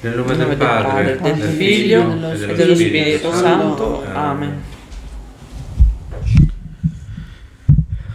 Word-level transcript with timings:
Nel 0.00 0.14
nome 0.14 0.36
del 0.36 0.56
Padre, 0.58 1.18
del 1.20 1.56
Figlio 1.56 2.32
e 2.32 2.54
dello 2.54 2.74
Spirito 2.74 3.32
Santo. 3.32 4.04
Amen. 4.04 4.62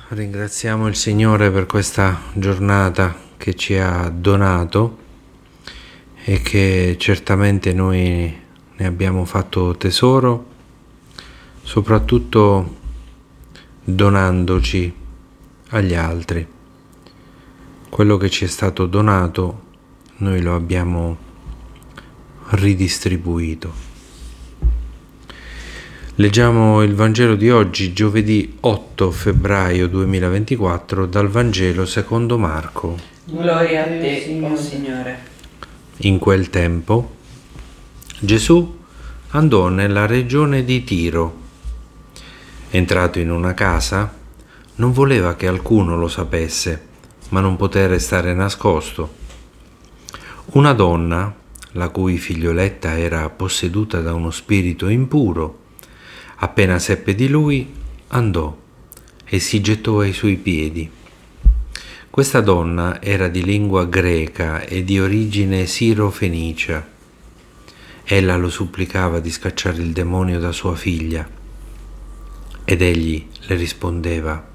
Ringraziamo 0.09 0.87
il 0.87 0.95
Signore 0.95 1.49
per 1.49 1.65
questa 1.65 2.21
giornata 2.33 3.15
che 3.35 3.55
ci 3.55 3.77
ha 3.77 4.11
donato 4.13 4.97
e 6.23 6.41
che 6.41 6.97
certamente 6.99 7.73
noi 7.73 8.39
ne 8.75 8.85
abbiamo 8.85 9.25
fatto 9.25 9.75
tesoro, 9.75 10.45
soprattutto 11.63 12.77
donandoci 13.83 14.93
agli 15.69 15.95
altri. 15.95 16.47
Quello 17.89 18.17
che 18.17 18.29
ci 18.29 18.45
è 18.45 18.47
stato 18.47 18.85
donato 18.85 19.63
noi 20.17 20.41
lo 20.41 20.53
abbiamo 20.53 21.29
ridistribuito. 22.51 23.89
Leggiamo 26.15 26.83
il 26.83 26.93
Vangelo 26.93 27.35
di 27.35 27.49
oggi, 27.49 27.93
giovedì 27.93 28.57
8 28.59 29.11
febbraio 29.11 29.87
2024, 29.87 31.05
dal 31.05 31.29
Vangelo 31.29 31.85
secondo 31.85 32.37
Marco. 32.37 32.97
Gloria 33.23 33.83
a 33.83 33.87
te, 33.87 34.39
oh 34.41 34.55
Signore. 34.57 35.29
In 35.97 36.19
quel 36.19 36.49
tempo 36.49 37.15
Gesù 38.19 38.79
andò 39.29 39.69
nella 39.69 40.05
regione 40.05 40.65
di 40.65 40.83
Tiro. 40.83 41.39
Entrato 42.69 43.19
in 43.19 43.31
una 43.31 43.53
casa, 43.53 44.13
non 44.75 44.91
voleva 44.91 45.35
che 45.35 45.47
alcuno 45.47 45.97
lo 45.97 46.09
sapesse, 46.09 46.87
ma 47.29 47.39
non 47.39 47.55
poté 47.55 47.87
restare 47.87 48.33
nascosto. 48.33 49.19
Una 50.53 50.73
donna, 50.73 51.33
la 51.73 51.89
cui 51.89 52.17
figlioletta 52.17 52.97
era 52.97 53.29
posseduta 53.29 54.01
da 54.01 54.13
uno 54.13 54.31
spirito 54.31 54.89
impuro, 54.89 55.59
appena 56.37 56.79
seppe 56.79 57.15
di 57.15 57.27
lui, 57.29 57.71
andò 58.09 58.57
e 59.25 59.39
si 59.39 59.61
gettò 59.61 59.99
ai 59.99 60.11
suoi 60.11 60.35
piedi. 60.35 60.89
Questa 62.09 62.41
donna 62.41 63.01
era 63.01 63.29
di 63.29 63.41
lingua 63.41 63.85
greca 63.85 64.61
e 64.61 64.83
di 64.83 64.99
origine 64.99 65.65
siro-fenicia. 65.65 66.85
Ella 68.03 68.35
lo 68.35 68.49
supplicava 68.49 69.21
di 69.21 69.31
scacciare 69.31 69.81
il 69.81 69.93
demonio 69.93 70.37
da 70.39 70.51
sua 70.51 70.75
figlia. 70.75 71.25
Ed 72.65 72.81
egli 72.81 73.25
le 73.47 73.55
rispondeva, 73.55 74.49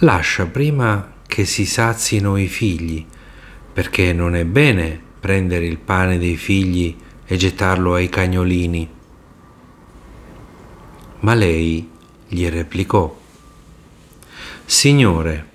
Lascia 0.00 0.44
prima 0.44 1.14
che 1.26 1.46
si 1.46 1.64
sazino 1.64 2.36
i 2.36 2.48
figli, 2.48 3.06
perché 3.72 4.12
non 4.12 4.34
è 4.36 4.44
bene 4.44 5.04
prendere 5.26 5.66
il 5.66 5.78
pane 5.78 6.18
dei 6.18 6.36
figli 6.36 6.96
e 7.24 7.36
gettarlo 7.36 7.94
ai 7.94 8.08
cagnolini. 8.08 8.88
Ma 11.18 11.34
lei 11.34 11.90
gli 12.28 12.48
replicò, 12.48 13.12
Signore, 14.64 15.50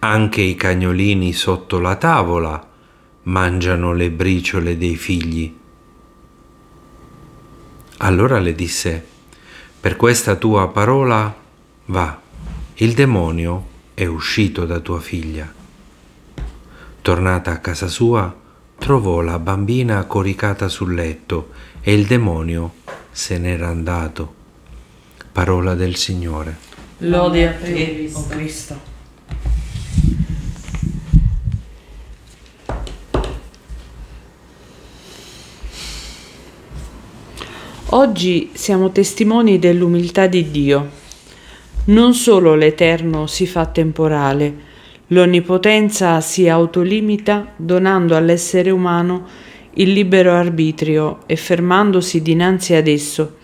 anche 0.00 0.42
i 0.42 0.54
cagnolini 0.56 1.32
sotto 1.32 1.78
la 1.78 1.96
tavola 1.96 2.70
mangiano 3.22 3.94
le 3.94 4.10
briciole 4.10 4.76
dei 4.76 4.96
figli. 4.96 5.56
Allora 7.96 8.38
le 8.38 8.54
disse, 8.54 9.06
per 9.80 9.96
questa 9.96 10.36
tua 10.36 10.68
parola 10.68 11.34
va, 11.86 12.20
il 12.74 12.92
demonio 12.92 13.68
è 13.94 14.04
uscito 14.04 14.66
da 14.66 14.80
tua 14.80 15.00
figlia. 15.00 15.50
Tornata 17.00 17.52
a 17.52 17.58
casa 17.58 17.88
sua, 17.88 18.44
trovò 18.78 19.20
la 19.20 19.38
bambina 19.38 20.04
coricata 20.04 20.68
sul 20.68 20.94
letto 20.94 21.50
e 21.80 21.92
il 21.92 22.06
demonio 22.06 22.74
se 23.10 23.38
n'era 23.38 23.68
andato. 23.68 24.34
Parola 25.32 25.74
del 25.74 25.96
Signore. 25.96 26.56
Lode 26.98 27.48
a 27.48 27.52
te, 27.52 28.10
o 28.12 28.18
oh 28.18 28.26
Cristo. 28.26 28.94
Oggi 37.90 38.50
siamo 38.52 38.90
testimoni 38.90 39.58
dell'umiltà 39.58 40.26
di 40.26 40.50
Dio. 40.50 40.90
Non 41.86 42.14
solo 42.14 42.54
l'Eterno 42.54 43.26
si 43.26 43.46
fa 43.46 43.66
temporale, 43.66 44.54
l'Onnipotenza 45.08 46.20
si 46.20 46.48
autolimita 46.48 47.52
donando 47.56 48.16
all'essere 48.16 48.70
umano 48.70 49.26
il 49.74 49.92
libero 49.92 50.32
arbitrio 50.32 51.20
e 51.26 51.36
fermandosi 51.36 52.22
dinanzi 52.22 52.74
ad 52.74 52.88
esso 52.88 53.36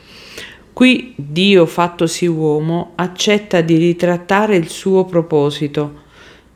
Qui 0.73 1.12
Dio, 1.17 1.67
fattosi 1.67 2.27
uomo, 2.27 2.93
accetta 2.95 3.61
di 3.61 3.77
ritrattare 3.77 4.56
il 4.56 4.71
suo 4.71 5.05
proposito, 5.05 6.00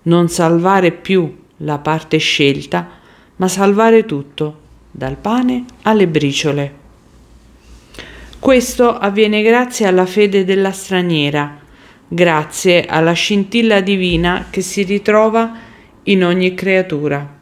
non 0.05 0.29
salvare 0.29 0.91
più 0.91 1.37
la 1.59 1.79
parte 1.79 2.17
scelta, 2.17 2.89
ma 3.37 3.47
salvare 3.47 4.07
tutto, 4.07 4.61
dal 4.91 5.17
pane 5.17 5.65
alle 5.83 6.09
briciole. 6.09 6.75
Questo 8.39 8.97
avviene 8.97 9.43
grazie 9.43 9.87
alla 9.87 10.07
fede 10.07 10.45
della 10.47 10.73
straniera, 10.73 11.59
grazie 12.09 12.85
alla 12.87 13.13
scintilla 13.13 13.81
divina 13.81 14.47
che 14.51 14.61
si 14.61 14.83
ritrova 14.83 15.57
in 16.05 16.25
ogni 16.25 16.55
creatura. 16.55 17.35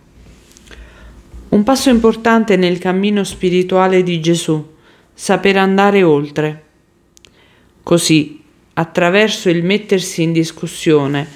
Un 1.50 1.62
passo 1.62 1.90
importante 1.90 2.56
nel 2.56 2.78
cammino 2.78 3.24
spirituale 3.24 4.02
di 4.02 4.20
Gesù, 4.20 4.72
saper 5.12 5.56
andare 5.56 6.02
oltre 6.02 6.62
Così, 7.84 8.40
attraverso 8.72 9.50
il 9.50 9.62
mettersi 9.62 10.22
in 10.22 10.32
discussione 10.32 11.28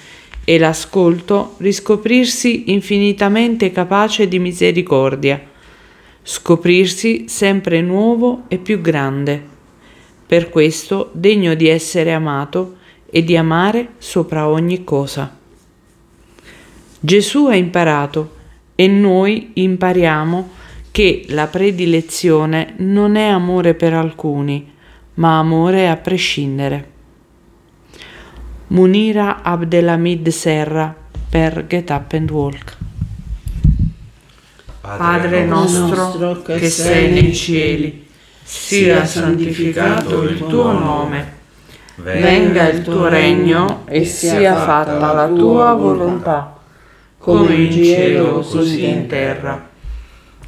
e 0.45 0.59
l'ascolto, 0.59 1.57
riscoprirsi 1.59 2.73
infinitamente 2.73 3.71
capace 3.71 4.27
di 4.29 4.39
misericordia, 4.39 5.39
scoprirsi 6.23 7.29
sempre 7.29 7.83
nuovo 7.83 8.45
e 8.49 8.57
più 8.57 8.81
grande, 8.81 9.45
per 10.27 10.49
questo 10.49 11.11
degno 11.13 11.53
di 11.53 11.69
essere 11.69 12.15
amato 12.15 12.78
e 13.11 13.25
di 13.25 13.37
amare 13.37 13.95
sopra 13.99 14.49
ogni 14.49 14.85
cosa. 14.85 15.37
Gesù 17.01 17.47
ha 17.47 17.55
imparato 17.55 18.37
e 18.75 18.87
noi 18.87 19.53
impariamo 19.55 20.51
che 20.91 21.27
la 21.29 21.47
predilezione 21.47 22.75
non 22.79 23.17
è 23.17 23.29
amore 23.29 23.75
per 23.75 23.95
alcuni, 23.95 24.73
ma 25.15 25.39
amore 25.39 25.89
a 25.89 25.97
prescindere. 25.97 26.97
Munira 28.69 29.43
Abdelhamid 29.43 30.29
Serra 30.29 30.95
per 31.29 31.67
Get 31.67 31.91
Up 31.91 32.13
and 32.13 32.31
Walk. 32.31 32.77
Padre 34.81 35.45
nostro 35.45 36.43
che 36.43 36.69
sei 36.69 37.13
nei 37.13 37.35
cieli, 37.35 38.07
sia 38.43 39.05
santificato 39.05 40.23
il 40.23 40.39
tuo 40.39 40.73
nome, 40.73 41.38
venga 42.03 42.69
il 42.69 42.83
tuo 42.83 43.09
regno 43.09 43.85
e 43.87 44.05
sia 44.05 44.57
fatta 44.57 45.13
la 45.13 45.29
tua 45.29 45.75
volontà, 45.75 46.57
come 47.19 47.55
in 47.55 47.73
cielo 47.73 48.41
così 48.41 48.89
in 48.89 49.07
terra. 49.07 49.67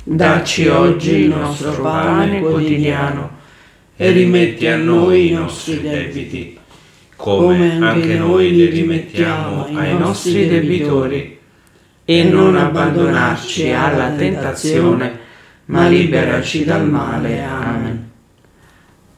Dacci 0.02 0.68
oggi 0.68 1.14
il 1.24 1.28
nostro 1.28 1.72
pane 1.82 2.40
quotidiano 2.40 3.38
e 3.96 4.10
rimetti 4.10 4.66
a 4.66 4.76
noi 4.76 5.28
i 5.28 5.32
nostri 5.32 5.80
debiti, 5.82 6.58
come 7.16 7.78
anche 7.80 8.14
noi 8.14 8.54
li 8.54 8.66
rimettiamo 8.66 9.66
ai 9.74 9.96
nostri 9.96 10.48
debitori, 10.48 11.38
e 12.04 12.24
non 12.24 12.56
abbandonarci 12.56 13.70
alla 13.70 14.10
tentazione, 14.10 15.18
ma 15.66 15.86
liberaci 15.86 16.64
dal 16.64 16.88
male. 16.88 17.42
Amen. 17.42 18.09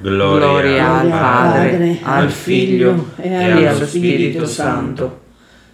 Gloria 0.00 1.00
al 1.00 1.08
Padre, 1.08 1.98
al 2.02 2.30
Figlio 2.30 3.10
e 3.16 3.66
allo 3.66 3.84
Spirito 3.84 4.46
Santo, 4.46 5.22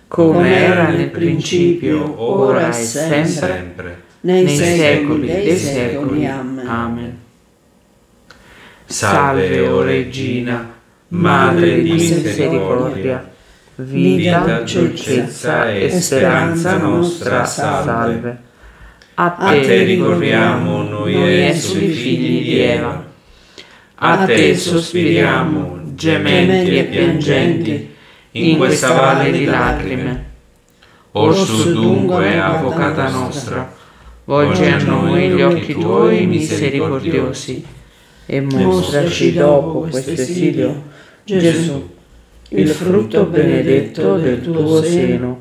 come 0.09 0.65
era 0.65 0.89
nel 0.89 1.11
principio, 1.11 2.23
ora 2.23 2.69
e 2.71 2.73
sempre, 2.73 4.03
nei 4.21 4.49
secoli 4.49 5.27
dei 5.27 5.57
secoli. 5.59 6.27
Amen. 6.27 7.19
Salve, 8.87 9.61
o 9.69 9.83
Regina, 9.83 10.73
Madre 11.09 11.83
di 11.83 11.93
misericordia, 11.93 13.31
vita, 13.75 14.39
dolcezza 14.39 15.71
e 15.71 16.01
speranza 16.01 16.79
nostra, 16.79 17.45
salve. 17.45 18.39
A 19.17 19.31
te 19.33 19.83
ricorriamo 19.85 20.83
noi 20.83 21.45
esuli 21.47 21.93
figli 21.93 22.43
di 22.43 22.59
Eva. 22.59 23.13
A 23.97 24.25
te 24.25 24.57
sospiriamo, 24.57 25.81
gementi 25.95 26.77
e 26.77 26.85
piangenti, 26.85 27.95
in 28.33 28.57
questa 28.57 28.93
valle 28.93 29.31
di 29.31 29.45
lacrime. 29.45 30.33
Orso 31.13 31.71
dunque, 31.71 32.41
avvocata 32.41 33.09
nostra, 33.09 33.73
volgi 34.25 34.65
a 34.65 34.83
noi 34.83 35.29
gli 35.29 35.41
occhi 35.41 35.75
tuoi 35.75 36.27
misericordiosi 36.27 37.65
e 38.27 38.41
mostraci 38.41 39.33
dopo 39.33 39.81
questo 39.81 40.11
esilio. 40.11 40.83
Gesù, 41.23 41.89
il 42.49 42.69
frutto 42.69 43.25
benedetto 43.27 44.17
del 44.17 44.43
tuo 44.43 44.83
seno, 44.83 45.41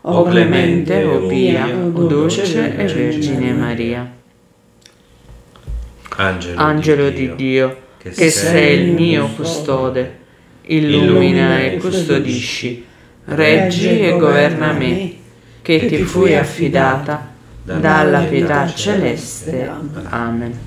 o 0.00 0.24
clemente, 0.24 1.04
o 1.04 1.26
pia, 1.28 1.68
o 1.68 2.06
dolce 2.06 2.76
e 2.76 2.86
vergine 2.92 3.52
Maria. 3.52 4.10
Angelo, 6.16 6.60
Angelo 6.60 7.10
di 7.10 7.34
Dio, 7.36 7.76
che 8.10 8.30
sei 8.30 8.80
il 8.80 8.92
mio 8.94 9.28
custode, 9.28 10.18
illumina 10.62 11.60
e 11.60 11.76
custodisci, 11.76 12.84
reggi 13.26 14.00
e 14.00 14.16
governa 14.18 14.72
me, 14.72 15.14
che 15.62 15.86
ti 15.86 16.02
fui 16.02 16.34
affidata 16.34 17.32
dalla 17.62 18.22
pietà 18.22 18.72
celeste. 18.74 19.70
Amen. 20.08 20.58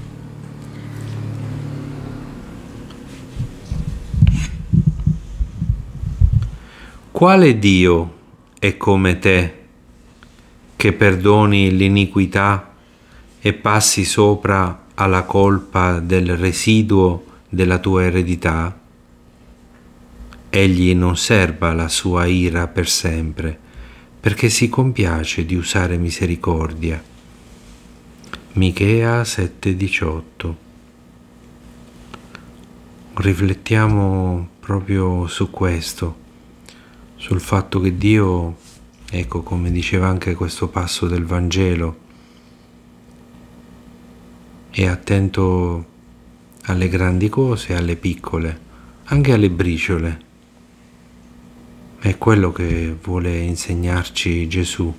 Quale 7.12 7.60
Dio 7.60 8.14
è 8.60 8.78
come 8.78 9.20
te 9.20 9.54
che 10.76 10.94
perdoni 10.94 11.76
l'iniquità 11.76 12.74
e 13.42 13.54
passi 13.54 14.06
sopra 14.06 14.84
alla 14.96 15.24
colpa 15.24 16.00
del 16.00 16.36
residuo 16.38 17.25
della 17.56 17.80
tua 17.80 18.04
eredità? 18.04 18.78
Egli 20.50 20.94
non 20.94 21.16
serba 21.16 21.74
la 21.74 21.88
sua 21.88 22.26
ira 22.26 22.68
per 22.68 22.88
sempre, 22.88 23.58
perché 24.20 24.50
si 24.50 24.68
compiace 24.70 25.46
di 25.46 25.56
usare 25.56 25.98
misericordia. 25.98 27.02
Michea 28.54 29.24
7:18 29.24 30.56
Riflettiamo 33.14 34.50
proprio 34.60 35.26
su 35.28 35.50
questo 35.50 36.24
sul 37.16 37.40
fatto 37.40 37.80
che 37.80 37.98
Dio, 37.98 38.58
ecco 39.10 39.42
come 39.42 39.72
diceva 39.72 40.08
anche 40.08 40.36
questo 40.36 40.68
passo 40.68 41.08
del 41.08 41.26
Vangelo, 41.26 41.98
è 44.70 44.86
attento 44.86 45.94
alle 46.66 46.88
grandi 46.90 47.30
cose 47.30 47.76
alle 47.76 47.96
piccole, 47.96 48.60
anche 49.06 49.34
alle 49.34 49.50
briciole. 49.50 50.24
È 52.00 52.18
quello 52.18 52.52
che 52.52 52.96
vuole 53.02 53.38
insegnarci 53.38 54.48
Gesù. 54.48 54.94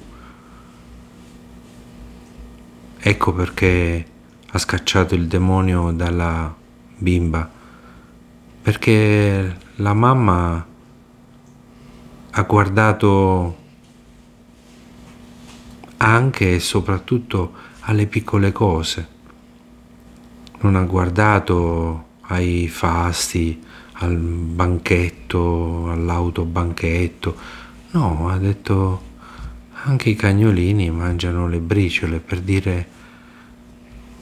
Ecco 2.99 3.33
perché 3.33 4.07
ha 4.51 4.59
scacciato 4.59 5.15
il 5.15 5.27
demonio 5.27 5.93
dalla 5.93 6.55
bimba, 6.99 7.49
perché 8.63 9.57
la 9.77 9.95
mamma 9.95 10.67
ha 12.31 12.43
guardato 12.43 13.57
anche 15.99 16.55
e 16.55 16.61
soprattutto 16.61 17.53
alle 17.81 18.07
piccole 18.07 18.53
cose, 18.53 19.09
non 20.67 20.75
ha 20.75 20.83
guardato 20.83 22.05
ai 22.23 22.67
fasti, 22.67 23.63
al 23.99 24.17
banchetto, 24.17 25.91
all'autobanchetto, 25.93 27.37
no, 27.93 28.29
ha 28.29 28.37
detto 28.37 29.03
anche 29.85 30.11
i 30.11 30.17
cagnolini 30.17 30.91
mangiano 30.91 31.47
le 31.47 31.59
briciole 31.59 32.19
per 32.19 32.41
dire 32.41 32.87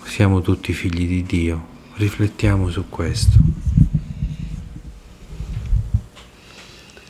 siamo 0.05 0.43
tutti 0.43 0.75
figli 0.75 1.07
di 1.07 1.23
Dio. 1.23 1.73
Riflettiamo 1.95 2.69
su 2.69 2.91
questo. 2.91 3.39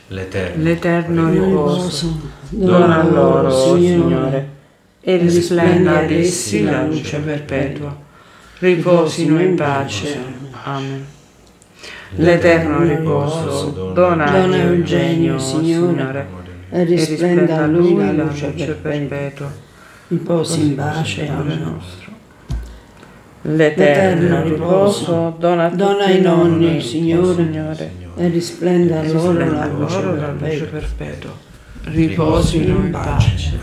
L'Eterno, 0.09 0.63
L'eterno 0.63 1.31
riposo, 1.31 2.21
dona 2.51 3.03
loro, 3.03 3.51
Signore, 3.51 4.51
e 5.01 5.17
risplenda 5.17 5.99
ad 5.99 6.11
essi 6.13 6.63
la 6.63 6.87
luce 6.87 7.19
perpetua. 7.19 8.04
Riposino 8.59 9.41
in 9.41 9.56
pace. 9.56 10.19
Amen. 10.62 11.06
L'eterno 12.17 12.83
riposo, 12.83 13.91
dona, 13.93 14.31
dona 14.31 14.56
Eugenio, 14.56 15.39
Signore, 15.39 16.27
e 16.71 16.85
risplenda 16.85 17.65
a 17.65 17.67
lui 17.67 17.97
la 17.97 18.12
luce 18.12 18.49
perpetua. 18.51 19.53
Riposi 20.09 20.61
in 20.61 20.75
pace. 20.77 21.29
Amen. 21.29 21.79
L'eterno 23.43 24.43
riposo, 24.43 25.35
dona, 25.39 25.69
dona 25.69 26.05
ai 26.05 26.21
nonni, 26.21 26.81
Signore, 26.81 27.93
e 28.17 28.29
risplenda 28.29 29.00
a 29.00 29.03
loro 29.03 29.33
la 29.33 29.67
luce, 29.67 30.03
la 30.03 30.33
luce 30.33 30.65
perpetua. 30.65 31.31
Riposino 31.85 32.77
in 32.77 32.91
pace. 32.91 33.61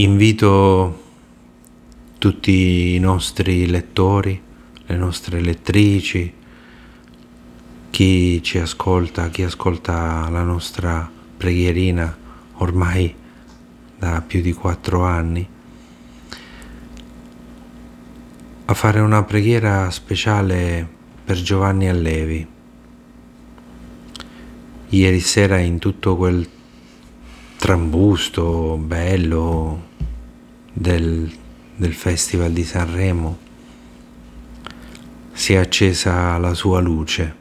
Invito 0.00 1.02
tutti 2.16 2.94
i 2.94 2.98
nostri 2.98 3.66
lettori, 3.66 4.40
le 4.86 4.96
nostre 4.96 5.42
lettrici, 5.42 6.32
chi 7.90 8.42
ci 8.42 8.56
ascolta, 8.56 9.28
chi 9.28 9.42
ascolta 9.42 10.26
la 10.30 10.42
nostra 10.42 11.06
preghierina 11.36 12.16
ormai 12.54 13.14
da 13.98 14.22
più 14.26 14.40
di 14.40 14.54
quattro 14.54 15.04
anni, 15.04 15.46
a 18.64 18.72
fare 18.72 19.00
una 19.00 19.22
preghiera 19.22 19.90
speciale 19.90 20.88
per 21.26 21.42
Giovanni 21.42 21.90
Allevi. 21.90 22.46
Ieri 24.88 25.20
sera 25.20 25.58
in 25.58 25.78
tutto 25.78 26.16
quel 26.16 26.48
trambusto 27.58 28.78
bello 28.78 29.88
del, 30.72 31.30
del 31.76 31.94
Festival 31.94 32.52
di 32.52 32.64
Sanremo 32.64 33.38
si 35.32 35.54
è 35.54 35.56
accesa 35.56 36.36
la 36.36 36.52
sua 36.52 36.80
luce. 36.80 37.38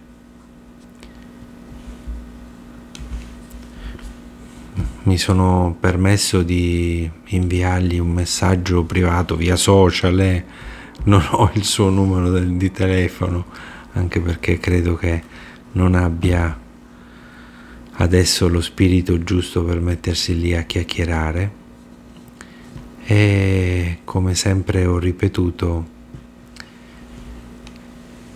Mi 5.03 5.17
sono 5.17 5.75
permesso 5.77 6.41
di 6.41 7.09
inviargli 7.27 7.99
un 7.99 8.11
messaggio 8.11 8.83
privato 8.83 9.35
via 9.35 9.57
social. 9.57 10.17
Eh, 10.19 10.45
non 11.03 11.25
ho 11.31 11.51
il 11.55 11.65
suo 11.65 11.89
numero 11.89 12.39
di 12.39 12.71
telefono, 12.71 13.47
anche 13.93 14.21
perché 14.21 14.59
credo 14.59 14.95
che 14.95 15.23
non 15.73 15.95
abbia 15.95 16.57
adesso 17.93 18.47
lo 18.47 18.61
spirito 18.61 19.21
giusto 19.23 19.63
per 19.63 19.81
mettersi 19.81 20.39
lì 20.39 20.55
a 20.55 20.63
chiacchierare. 20.63 21.58
E 23.11 24.01
come 24.03 24.35
sempre 24.35 24.85
ho 24.85 24.99
ripetuto, 24.99 25.87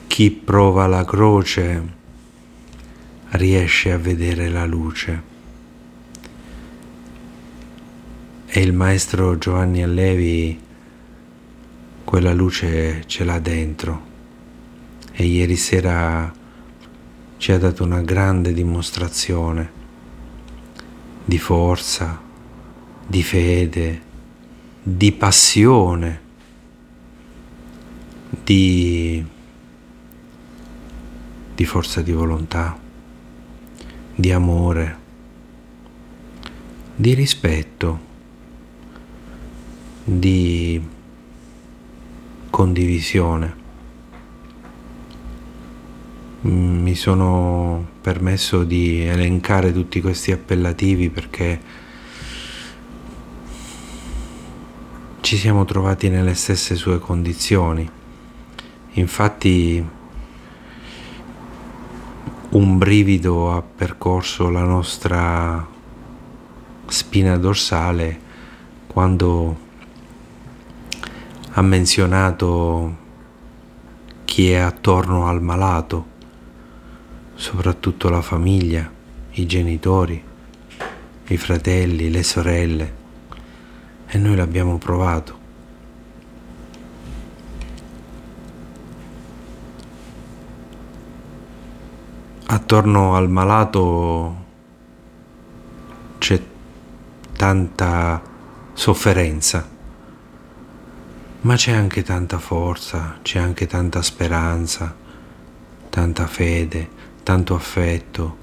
chi 0.07 0.31
prova 0.31 0.87
la 0.87 1.05
croce 1.05 1.93
riesce 3.33 3.91
a 3.91 3.99
vedere 3.99 4.49
la 4.49 4.65
luce. 4.65 5.21
E 8.47 8.61
il 8.61 8.73
maestro 8.73 9.37
Giovanni 9.37 9.83
Allevi 9.83 10.59
quella 12.03 12.33
luce 12.33 13.03
ce 13.05 13.23
l'ha 13.23 13.37
dentro 13.37 14.01
e 15.11 15.23
ieri 15.23 15.55
sera 15.55 16.33
ci 17.37 17.51
ha 17.51 17.59
dato 17.59 17.83
una 17.83 18.01
grande 18.01 18.53
dimostrazione 18.53 19.71
di 21.25 21.37
forza, 21.37 22.19
di 23.05 23.21
fede, 23.21 24.11
di 24.85 25.13
passione, 25.13 26.21
di, 28.43 29.25
di 31.55 31.65
forza 31.65 32.01
di 32.01 32.11
volontà, 32.11 32.77
di 34.13 34.31
amore, 34.33 34.97
di 36.95 37.13
rispetto, 37.13 38.11
di 40.03 40.85
condivisione. 42.49 43.61
Mi 46.41 46.93
sono 46.95 47.87
permesso 48.01 48.65
di 48.65 49.01
elencare 49.01 49.71
tutti 49.71 50.01
questi 50.01 50.33
appellativi 50.33 51.09
perché 51.09 51.61
ci 55.23 55.37
siamo 55.37 55.63
trovati 55.63 56.09
nelle 56.09 56.33
stesse 56.33 56.75
sue 56.75 56.99
condizioni. 56.99 57.89
Infatti 58.95 59.87
un 62.49 62.77
brivido 62.77 63.53
ha 63.53 63.61
percorso 63.61 64.49
la 64.49 64.63
nostra 64.63 65.65
spina 66.87 67.37
dorsale 67.37 68.19
quando 68.85 69.57
ha 71.51 71.61
menzionato 71.61 72.97
chi 74.25 74.51
è 74.51 74.57
attorno 74.57 75.27
al 75.27 75.41
malato 75.41 76.05
soprattutto 77.35 78.09
la 78.09 78.21
famiglia, 78.21 78.91
i 79.31 79.45
genitori, 79.45 80.21
i 81.27 81.37
fratelli, 81.37 82.11
le 82.11 82.23
sorelle. 82.23 83.02
E 84.13 84.17
noi 84.19 84.35
l'abbiamo 84.35 84.77
provato. 84.77 85.39
Attorno 92.45 93.15
al 93.15 93.27
malato 93.27 94.35
c'è 96.19 96.39
tanta 97.35 98.21
sofferenza, 98.73 99.67
ma 101.41 101.55
c'è 101.55 101.71
anche 101.71 102.03
tanta 102.03 102.37
forza, 102.37 103.17
c'è 103.23 103.39
anche 103.39 103.65
tanta 103.65 104.03
speranza, 104.03 104.95
tanta 105.89 106.27
fede, 106.27 106.87
tanto 107.23 107.55
affetto. 107.55 108.42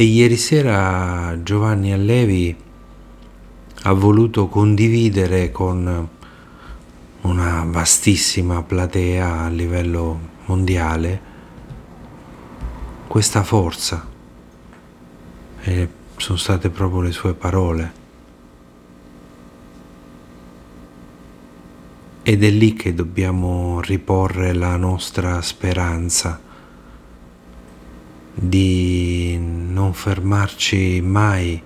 E 0.00 0.04
ieri 0.04 0.36
sera 0.36 1.36
Giovanni 1.42 1.92
Allevi 1.92 2.56
ha 3.82 3.92
voluto 3.94 4.46
condividere 4.46 5.50
con 5.50 6.08
una 7.22 7.64
vastissima 7.66 8.62
platea 8.62 9.40
a 9.40 9.48
livello 9.48 10.20
mondiale 10.44 11.20
questa 13.08 13.42
forza. 13.42 14.06
E 15.62 15.88
sono 16.16 16.38
state 16.38 16.70
proprio 16.70 17.00
le 17.00 17.10
sue 17.10 17.34
parole. 17.34 17.92
Ed 22.22 22.44
è 22.44 22.50
lì 22.50 22.74
che 22.74 22.94
dobbiamo 22.94 23.80
riporre 23.80 24.52
la 24.52 24.76
nostra 24.76 25.42
speranza 25.42 26.40
di 28.40 29.57
non 29.78 29.94
fermarci 29.94 31.00
mai 31.00 31.62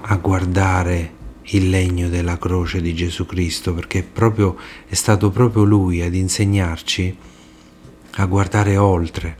a 0.00 0.16
guardare 0.16 1.18
il 1.42 1.68
legno 1.68 2.08
della 2.08 2.38
croce 2.38 2.80
di 2.80 2.94
Gesù 2.94 3.26
Cristo, 3.26 3.74
perché 3.74 4.02
proprio, 4.02 4.56
è 4.88 4.94
stato 4.94 5.30
proprio 5.30 5.64
Lui 5.64 6.00
ad 6.00 6.14
insegnarci 6.14 7.16
a 8.12 8.24
guardare 8.24 8.78
oltre. 8.78 9.36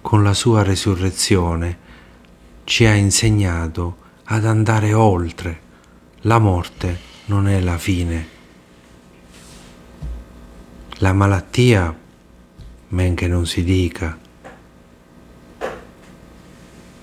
Con 0.00 0.22
la 0.22 0.34
sua 0.34 0.62
resurrezione 0.62 1.78
ci 2.62 2.86
ha 2.86 2.94
insegnato 2.94 3.96
ad 4.26 4.44
andare 4.44 4.94
oltre. 4.94 5.60
La 6.22 6.38
morte 6.38 7.00
non 7.26 7.48
è 7.48 7.60
la 7.60 7.78
fine 7.78 8.34
la 11.00 11.12
malattia, 11.12 11.94
men 12.88 13.14
che 13.14 13.28
non 13.28 13.46
si 13.46 13.62
dica. 13.62 14.18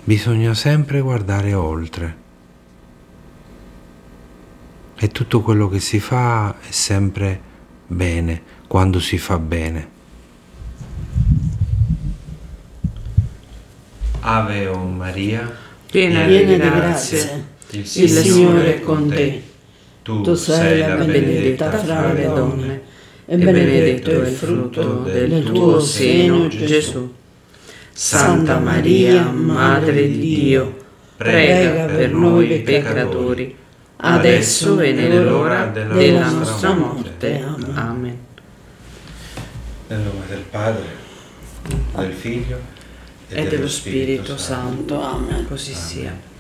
Bisogna 0.06 0.54
sempre 0.54 1.00
guardare 1.00 1.54
oltre. 1.54 2.18
E 4.98 5.08
tutto 5.08 5.40
quello 5.40 5.70
che 5.70 5.80
si 5.80 6.02
fa 6.02 6.56
è 6.60 6.72
sempre 6.72 7.40
bene 7.88 8.42
quando 8.68 9.00
si 9.00 9.18
fa 9.18 9.40
bene. 9.40 9.88
Ave 14.20 14.68
o 14.68 14.78
Maria, 14.78 15.50
piena 15.90 16.26
di 16.26 16.58
grazia, 16.58 17.42
il 17.70 17.88
Signore 17.88 18.76
è 18.76 18.80
con 18.82 19.08
te. 19.08 19.42
Tu 20.02 20.34
sei 20.34 20.80
la 20.80 20.96
benedetta 20.96 21.72
fra 21.72 22.12
le 22.12 22.26
donne 22.26 22.82
e 23.26 23.38
benedetto 23.38 24.10
è 24.12 24.28
il 24.28 24.36
frutto 24.36 25.04
del 25.04 25.44
tuo 25.46 25.80
seno, 25.80 26.50
Gesù. 26.50 27.22
Santa 27.94 28.58
Maria, 28.58 29.30
Madre 29.30 30.08
di 30.08 30.18
Dio, 30.18 30.78
prega 31.16 31.86
per 31.86 32.12
noi 32.12 32.62
peccatori, 32.62 33.56
adesso 33.98 34.80
e 34.80 34.92
nell'ora 34.94 35.68
della 35.68 36.30
nostra 36.30 36.74
morte. 36.74 37.46
Amen. 37.74 38.18
Nel 39.88 40.00
nome 40.00 40.26
del 40.28 40.44
Padre, 40.50 40.86
del 41.96 42.14
Figlio 42.14 42.60
e 43.30 43.48
dello 43.48 43.68
Spirito 43.68 44.38
Santo. 44.38 45.00
Amen. 45.00 45.48
Così 45.48 45.74
sia. 45.74 46.32